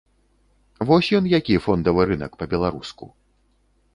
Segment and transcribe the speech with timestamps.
[0.91, 3.05] Вось ён які, фондавы рынак па-беларуску.